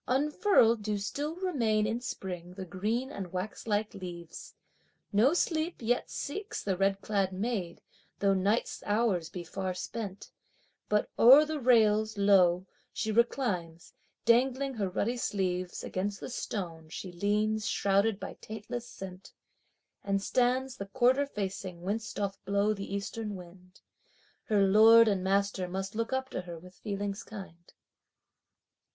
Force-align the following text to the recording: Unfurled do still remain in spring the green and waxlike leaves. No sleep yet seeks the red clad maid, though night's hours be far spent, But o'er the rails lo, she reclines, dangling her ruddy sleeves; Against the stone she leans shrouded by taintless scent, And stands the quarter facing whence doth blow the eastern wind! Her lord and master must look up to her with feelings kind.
Unfurled 0.07 0.81
do 0.81 0.97
still 0.97 1.35
remain 1.35 1.85
in 1.85 2.01
spring 2.01 2.55
the 2.55 2.65
green 2.65 3.11
and 3.11 3.31
waxlike 3.31 3.93
leaves. 3.93 4.55
No 5.13 5.35
sleep 5.35 5.75
yet 5.79 6.09
seeks 6.09 6.63
the 6.63 6.75
red 6.75 7.01
clad 7.01 7.31
maid, 7.31 7.83
though 8.17 8.33
night's 8.33 8.81
hours 8.87 9.29
be 9.29 9.43
far 9.43 9.75
spent, 9.75 10.31
But 10.89 11.11
o'er 11.19 11.45
the 11.45 11.59
rails 11.59 12.17
lo, 12.17 12.65
she 12.91 13.11
reclines, 13.11 13.93
dangling 14.25 14.73
her 14.73 14.89
ruddy 14.89 15.17
sleeves; 15.17 15.83
Against 15.83 16.19
the 16.19 16.31
stone 16.31 16.89
she 16.89 17.11
leans 17.11 17.67
shrouded 17.67 18.19
by 18.19 18.33
taintless 18.41 18.87
scent, 18.89 19.33
And 20.03 20.19
stands 20.19 20.77
the 20.77 20.87
quarter 20.87 21.27
facing 21.27 21.83
whence 21.83 22.11
doth 22.11 22.43
blow 22.43 22.73
the 22.73 22.91
eastern 22.91 23.35
wind! 23.35 23.81
Her 24.45 24.65
lord 24.65 25.07
and 25.07 25.23
master 25.23 25.67
must 25.67 25.93
look 25.93 26.11
up 26.11 26.29
to 26.31 26.41
her 26.41 26.57
with 26.57 26.73
feelings 26.79 27.21
kind. 27.21 27.71